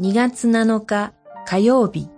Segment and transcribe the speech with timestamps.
[0.00, 1.12] 2月7日
[1.44, 2.08] 火曜日。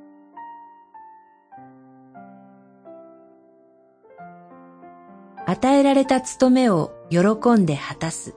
[5.47, 7.19] 与えられた務めを喜
[7.53, 8.37] んで果たす。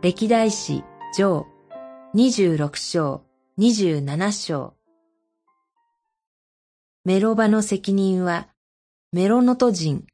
[0.00, 0.82] 歴代史
[1.14, 1.46] 上
[2.14, 3.26] 26章
[3.58, 4.74] 27章。
[7.04, 8.48] メロバの責任は
[9.12, 10.06] メロノト人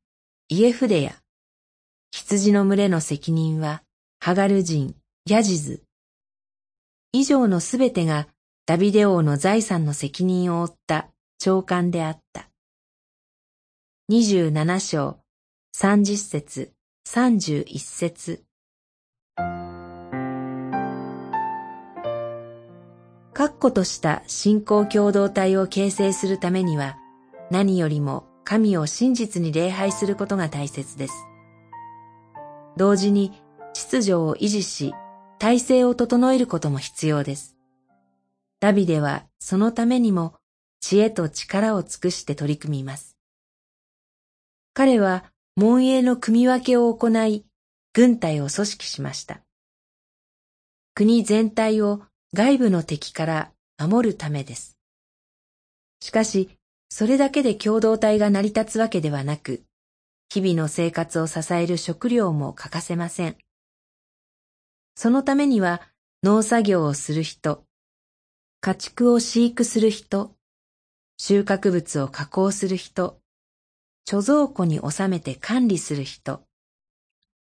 [0.48, 1.14] イエフデヤ。
[2.10, 3.84] 羊の群れの責任は
[4.18, 4.96] ハガル人
[5.30, 5.84] ヤジズ。
[7.16, 8.26] 以上のすべてが
[8.66, 11.06] ダビデ王の財産の責任を負った
[11.38, 12.50] 長官であった。
[14.10, 15.18] 27章
[15.76, 16.72] 30節
[17.06, 18.42] 31節
[23.32, 26.96] 確固とした信仰共同体を形成するためには
[27.48, 31.14] 何よりも神を真実に礼拝することが大切です。
[32.76, 33.40] 同時に
[33.72, 34.92] 秩序を維持し
[35.44, 37.54] 体制を整えることも必要です。
[38.60, 40.36] ダビデはそのためにも
[40.80, 43.18] 知恵と力を尽くして取り組みます。
[44.72, 47.44] 彼は門営の組み分けを行い、
[47.92, 49.42] 軍隊を組織しました。
[50.94, 52.00] 国全体を
[52.32, 54.78] 外部の敵から守るためです。
[56.00, 56.48] しかし、
[56.88, 59.62] それだけで共同体が成り立つわけではなく、
[60.30, 63.36] 日々の生活を支える食料も欠かせません。
[64.94, 65.82] そのためには
[66.22, 67.64] 農作業をする人、
[68.60, 70.34] 家畜を飼育する人、
[71.18, 73.20] 収穫物を加工する人、
[74.08, 76.42] 貯蔵庫に収めて管理する人、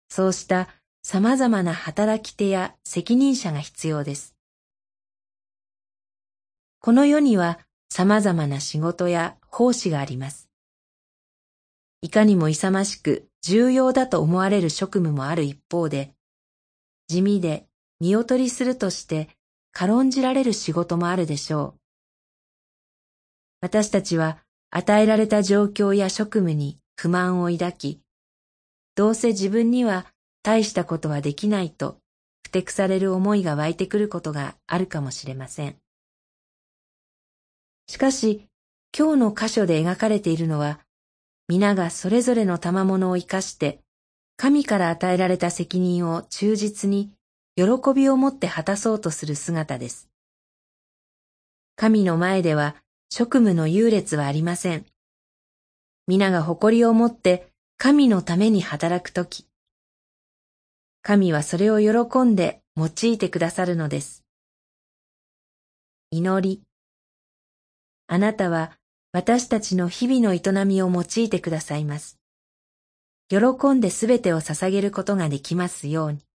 [0.08, 0.68] そうした
[1.02, 4.34] 様々な働き手や責任者が必要です。
[6.80, 7.58] この世には
[7.90, 10.48] 様々な仕事や奉仕があります。
[12.02, 16.14] いかにも勇ましく重要だと思われる職務もある一方で、
[17.10, 17.66] 地味で
[17.98, 19.28] 見劣りするとして
[19.72, 21.80] 軽んじられる仕事もあるでしょう。
[23.62, 24.38] 私たちは
[24.70, 28.00] 与えられた状況や職務に不満を抱き、
[28.94, 30.06] どうせ自分には
[30.44, 31.98] 大したことはできないと、
[32.44, 35.76] ふてくされる思いが湧いてくることがあるかもしれません。
[37.88, 38.46] しかし、
[38.96, 40.78] 今日の箇所で描かれているのは、
[41.48, 43.80] 皆がそれぞれの賜物を生かして、
[44.42, 47.10] 神から与えられた責任を忠実に、
[47.56, 47.64] 喜
[47.94, 50.08] びを持って果たそうとする姿です。
[51.76, 52.74] 神の前では
[53.10, 54.86] 職務の優劣はありません。
[56.06, 59.46] 皆が誇りを持って神のために働くとき、
[61.02, 64.24] 神はそれを喜んで用いてくださるのです。
[66.10, 66.62] 祈り。
[68.06, 68.72] あなたは
[69.12, 72.19] 私たちの日々の営みを用いてくださいます。
[73.30, 76.29] 喜んですべてを捧げることができますように。